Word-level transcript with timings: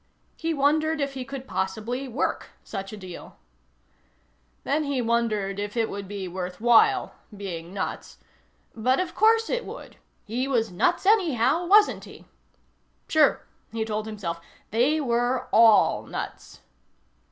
He 0.35 0.51
wondered 0.51 0.99
if 0.99 1.13
he 1.13 1.23
could 1.23 1.47
possibly 1.47 2.07
work 2.07 2.49
such 2.63 2.91
a 2.91 2.97
deal. 2.97 3.37
Then 4.63 4.83
he 4.83 4.99
wondered 4.99 5.59
if 5.59 5.77
it 5.77 5.91
would 5.91 6.07
be 6.07 6.27
worthwhile, 6.27 7.13
being 7.37 7.71
nuts. 7.71 8.17
But 8.73 8.99
of 8.99 9.13
course 9.13 9.47
it 9.47 9.63
would. 9.63 9.97
He 10.25 10.47
was 10.47 10.71
nuts 10.71 11.05
anyhow, 11.05 11.67
wasn't 11.67 12.05
he? 12.05 12.25
Sure, 13.07 13.45
he 13.71 13.85
told 13.85 14.07
himself. 14.07 14.41
They 14.71 14.99
were 14.99 15.47
all 15.53 16.07
nuts. 16.07 16.61